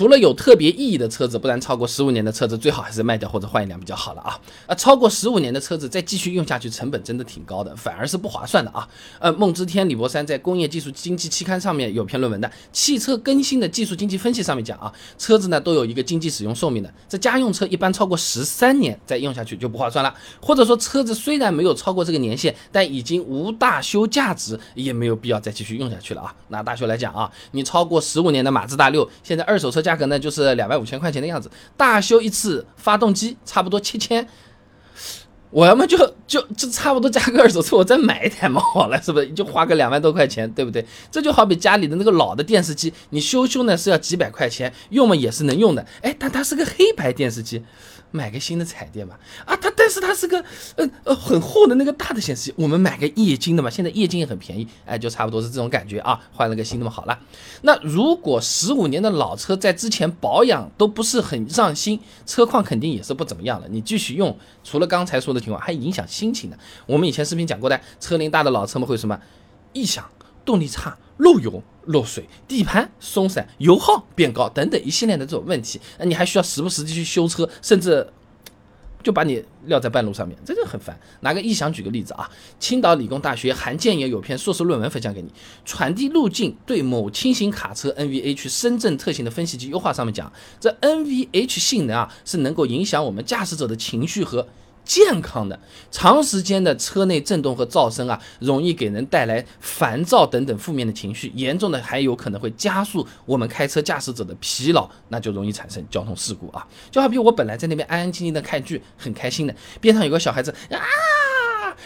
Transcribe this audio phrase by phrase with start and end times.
[0.00, 4.40] 除了有特别意义的车子，不然超过十五年的车子最好还是卖掉或者换一辆比较好了啊。
[4.66, 8.88] 啊，超过十五年的车子再继续用下去，成本真的挺高的，反而是不划算的啊。
[9.18, 26.34] 呃，孟之天、李博山在《工业技术经济期刊》上面有篇论文的《汽车更新的技术经济分析》上面讲啊，车子呢都有一个经济使用寿命的，这家用车一般超过十三年再用下去就不划算了，或者说车子虽然没有超过这个年限，但已经无大修价值，也没有必要再继续用下去了啊。
[26.48, 34.24] 拿大修来讲啊，你超过十五年的马自达六，现在二手车价价格呢就是两万五千块钱的样子，大修一次发动机差不多七千。
[35.50, 39.26] 我要么就就就差不多加个二手车，我再买一台嘛，好了，是不是？
[39.30, 40.84] 就花个两万多块钱，对不对？
[41.10, 47.62] 这就好比家里的那个老的电视机，你修修呢是要几百块钱，用嘛也是能用的，哎，但它是个黑白电视机。
[48.12, 57.16] 买个新的彩电吧，啊，它但是它是个，呃呃很厚的那个大的显示器，我们买个液晶的嘛，现在液晶也很便宜，哎，就差不多是这种感觉啊，换了个新的嘛，好了。
[57.62, 63.68] 那如果十五年的老车在之前保养都不是很上心，车况肯定也是不怎么样了。
[63.70, 66.58] 你继续用，除了刚才说的情况，还影响心情的。
[66.86, 69.18] 我们以前视频讲过的，车龄大的老车嘛会什么
[69.72, 70.04] 异响、
[70.44, 71.62] 动力差、漏油。
[71.86, 78.06] 漏水、底盘松散、油耗变高等等一系列的这种问题，那你还需要时不时的去修车，甚至
[79.02, 80.96] 就把你撂在半路上面，这就很烦。
[81.20, 82.30] 拿个异响举个例子啊，
[82.60, 85.32] 青岛理工大学韩建也有篇硕士论文分享给你，
[85.64, 90.30] 传递路径对某轻型卡车 NVH 深圳特性的分析及优化，上面讲
[90.60, 94.46] 这 NVH 性能啊是能够影响我们驾驶者的情绪和。
[94.84, 95.58] 健康的
[95.90, 106.66] 长时间的车内震动和噪声啊，容易给人带来烦躁等等负面的情绪，严重的还有可能会加速我们开车驾驶者的疲劳，那就容易产生交通事故啊。
[106.90, 110.78] 就好比我本来在那边安安静静的看剧，很开心的，边上有个小孩子啊，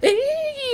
[0.00, 0.08] 哎，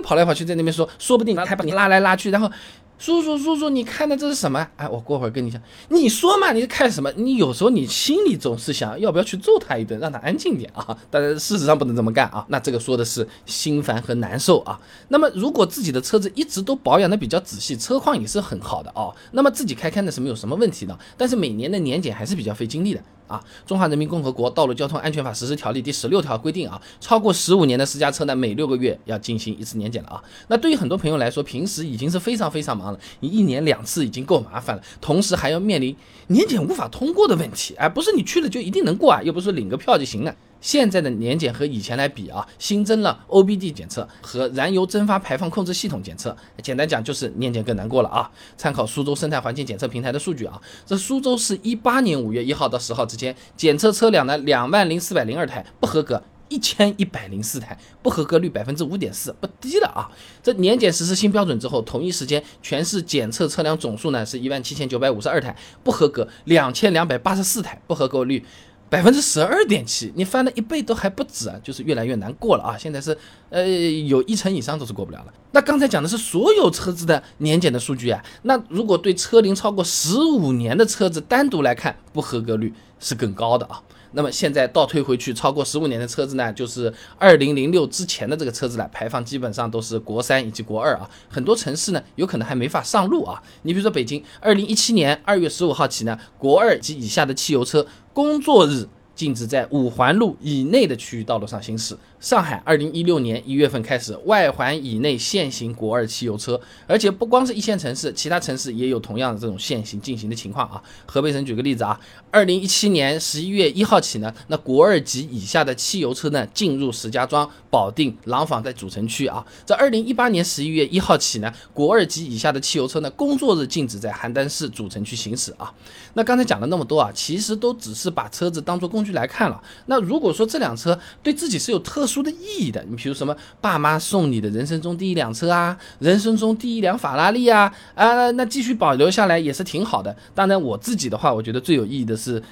[0.00, 2.50] 跑来跑去在那边说，说不定还把你拉来拉去，然后。
[2.98, 4.66] 叔叔，叔叔，你看的这是什么？
[4.76, 5.60] 哎，我过会儿跟你讲。
[5.90, 7.12] 你说嘛，你是看什么？
[7.14, 10.96] 你有时候你心里总是想要不要去揍他一顿，让他安静点啊。
[11.10, 12.46] 但是事实上不能这么干啊。
[12.48, 14.80] 那这个说的是心烦和难受啊。
[15.08, 20.98] 那么如果自己的车子一直都保养的比较仔细，车况也是很好的哦，那么自己开开呢是没有什么问题的。
[21.18, 23.02] 但是每年的年检还是比较费精力的。
[23.26, 30.22] 啊，《中华人民共和国道路交通安全法实施条例》第十六条规定啊，超过十五年的私家车呢，每六个月要进行一次年检了啊。
[30.48, 35.96] 那对于很多朋友来说，平时已经是非常非常忙了，你一年两次已经够麻烦了，同时还要面临
[36.28, 40.34] 年检无法通过的问题，哎，不是你去了就一定能过啊，又不是领个票就行了。
[40.66, 46.36] 现在的年检和以前来比啊，新增了 OBD 检测和燃油蒸发排放控制系统检测。
[46.60, 48.28] 简单讲就是年检更难过了啊。
[48.56, 60.10] 参考苏州生态环境检测平台的数据啊，这苏州市一八年五月一号到十号之间检测车辆呢两万零四百零二台，不合格一千一百零四台，不合格率百分之五点四，不低了啊。
[60.42, 68.44] 这年检实施新标准之后，同一时间全市检测车辆总数呢是一万七千九百五十二台，不合格两千两百八十四台，不合格率。
[68.88, 72.76] 百分之十二点七，你翻了一倍都还不止啊，就是越来越难过了啊！
[72.78, 73.16] 现在是，
[73.50, 75.34] 呃，有一成以上都是过不了了。
[75.50, 83.82] 那刚才讲的是所有车子的年检的数据啊，那如果对车龄超过十五年的车子单独来看，不合格率是更高的啊。
[84.12, 93.42] 那么现在倒推回去，超过十五年的车子呢，就是二零零六之前的这个车子了，排放基本上都是国三以及国二啊，很多城市呢有可能还没法上路啊。
[93.62, 97.84] 你比如说北京，二零一七年二月十五号起呢，国二及以下的汽油车。
[98.16, 101.94] 工作日禁止在五环路以内的区域道路上行驶。
[102.26, 110.82] 上海二零一六年一月份开始，外环以内限行国二汽油车，而且不光是一线城市，其他城市也有同样的这种限行进行的情况啊。
[111.06, 112.00] 河北省举个例子啊，
[112.32, 119.46] 二零一七年十一月一号起呢，那国二级以下的汽油车呢进入石家庄、保定、廊坊在主城区啊。
[119.64, 125.72] 在二零一八年十一月一号起呢，国二级以下的汽油车呢工作日禁止在邯郸市主城区行驶啊。
[126.14, 129.62] 那刚才讲了那么多啊，其实都只是把车子当做工具来看了。
[129.86, 140.14] 那如果说这辆车对自己是有特殊，的意义的，你比如什么爸妈送你的人生中第一辆车啊，人生中第一辆法拉利啊，啊，那继续保留下来也是挺好的。
[140.34, 142.42] 当然我自己的话，我觉得最有意义的是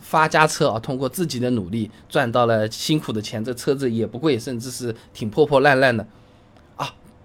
[0.00, 6.06] 发家车啊，通过自己的努力赚到了辛苦的钱，这车子也不贵，甚至是挺破破烂烂的。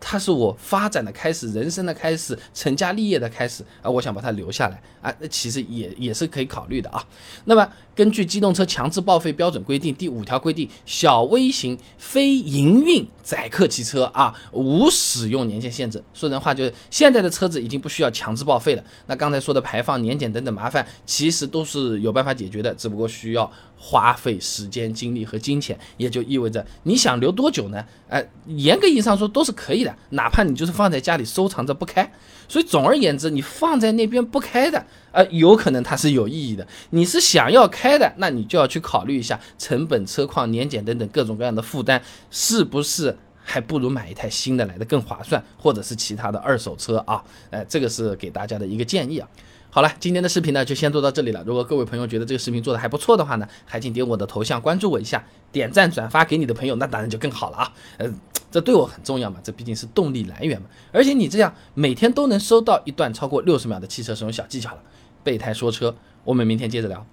[0.09, 3.92] 它是我发展的开始，人生的开始，成家立业的开始啊！
[3.92, 7.06] 我想把它留下来啊，那其实也也是可以考虑的啊。
[7.44, 16.01] 那么根据机动车强制报废标准规定第五条规定，小微型非营运载客汽车啊，无使用年限限制。
[16.13, 18.83] 说人话就是，现在的车子已经不需要强制报废了。
[19.07, 27.85] 那刚才说的排放、年检等等麻烦，其实都是有办法解决的，只不过需要花费时间、精力和金钱，也就意味着你想留多久呢？
[28.09, 32.12] 呃，严格意义上说都是可以的，哪怕你就是放在家里收藏着不开。
[32.50, 36.65] 所以总而言之，你放在那边不开的，呃，有可能它是有意义的。
[36.91, 42.01] 你是想要开的，那你就要去考虑一下成本、车况、年检等等各种各样的负担，
[42.31, 47.21] 是不是还不如买一台新的来的更划算，或者是其他的二手车啊？
[47.50, 49.27] 呃，这个是给大家的一个建议啊。
[49.69, 51.43] 好了，今天的视频呢就先做到这里了。
[51.45, 57.73] 如果各位朋友觉得这个视频做的还不错的话呢，还请点我的头像关注我一下，点赞转发给你的朋友，那当然就更好了啊。
[57.97, 58.11] 呃，
[58.49, 60.67] 这对我很重要嘛，这毕竟是动力来源嘛。
[60.91, 64.81] 而且你这样每天都能收到一段超过六十秒的汽车使用小技巧了。
[65.23, 67.05] 备胎说车，我们明天接着聊。